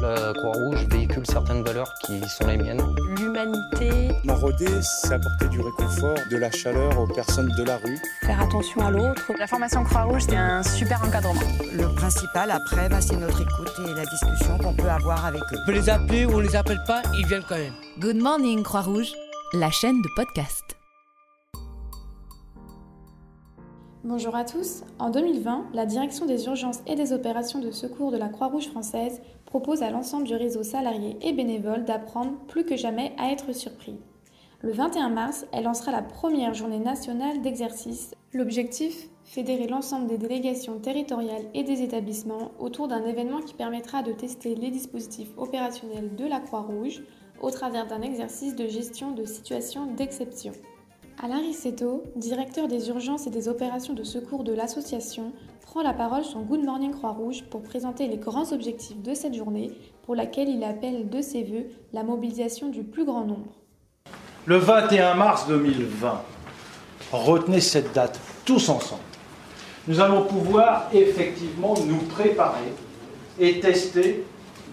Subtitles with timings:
[0.00, 2.80] La Croix-Rouge véhicule certaines valeurs qui sont les miennes.
[3.18, 4.10] L'humanité.
[4.24, 7.98] Marauder, c'est apporter du réconfort, de la chaleur aux personnes de la rue.
[8.22, 9.32] Faire attention à l'autre.
[9.38, 11.40] La formation Croix-Rouge, c'est un super encadrement.
[11.72, 15.58] Le principal après, bah, c'est notre écoute et la discussion qu'on peut avoir avec eux.
[15.62, 17.74] On peut les appeler ou on les appelle pas, ils viennent quand même.
[17.98, 19.12] Good Morning Croix-Rouge,
[19.52, 20.77] la chaîne de podcast.
[24.04, 24.84] Bonjour à tous.
[25.00, 29.20] En 2020, la Direction des urgences et des opérations de secours de la Croix-Rouge française
[29.44, 33.96] propose à l'ensemble du réseau salarié et bénévole d'apprendre plus que jamais à être surpris.
[34.62, 38.14] Le 21 mars, elle lancera la première journée nationale d'exercice.
[38.32, 44.12] L'objectif Fédérer l'ensemble des délégations territoriales et des établissements autour d'un événement qui permettra de
[44.12, 47.02] tester les dispositifs opérationnels de la Croix-Rouge
[47.42, 50.52] au travers d'un exercice de gestion de situations d'exception.
[51.20, 55.32] Alain Rissetto, directeur des urgences et des opérations de secours de l'association,
[55.62, 59.72] prend la parole sur Good Morning Croix-Rouge pour présenter les grands objectifs de cette journée
[60.04, 63.50] pour laquelle il appelle de ses voeux la mobilisation du plus grand nombre.
[64.46, 66.22] Le 21 mars 2020,
[67.10, 69.02] retenez cette date tous ensemble.
[69.88, 72.72] Nous allons pouvoir effectivement nous préparer
[73.40, 74.24] et tester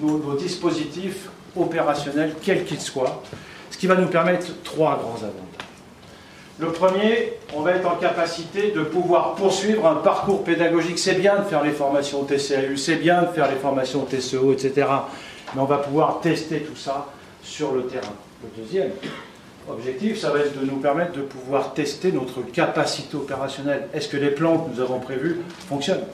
[0.00, 3.22] nos dispositifs opérationnels, quels qu'ils soient,
[3.70, 5.71] ce qui va nous permettre trois grands avantages.
[6.62, 10.96] Le premier, on va être en capacité de pouvoir poursuivre un parcours pédagogique.
[10.96, 14.86] C'est bien de faire les formations TCAU, c'est bien de faire les formations TCO, etc.
[15.52, 17.08] Mais on va pouvoir tester tout ça
[17.42, 18.14] sur le terrain.
[18.44, 18.92] Le deuxième
[19.68, 23.88] objectif, ça va être de nous permettre de pouvoir tester notre capacité opérationnelle.
[23.92, 26.06] Est-ce que les plans que nous avons prévus fonctionnent?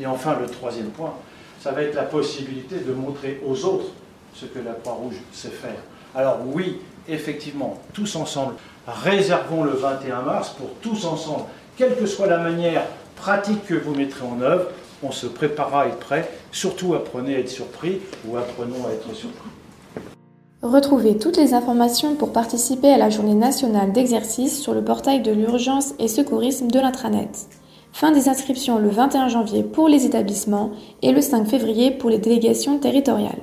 [0.00, 1.14] Et enfin, le troisième point,
[1.60, 3.92] ça va être la possibilité de montrer aux autres
[4.34, 5.78] ce que la Croix-Rouge sait faire.
[6.16, 6.78] Alors oui,
[7.10, 8.54] effectivement, tous ensemble,
[8.88, 11.44] réservons le 21 mars pour tous ensemble,
[11.76, 12.84] quelle que soit la manière
[13.16, 14.70] pratique que vous mettrez en œuvre,
[15.02, 16.26] on se préparera à être prêt.
[16.52, 19.50] Surtout apprenez à être surpris ou apprenons à être surpris.
[20.62, 25.32] Retrouvez toutes les informations pour participer à la journée nationale d'exercice sur le portail de
[25.32, 27.46] l'urgence et secourisme de l'intranet.
[27.92, 30.70] Fin des inscriptions le 21 janvier pour les établissements
[31.02, 33.42] et le 5 février pour les délégations territoriales.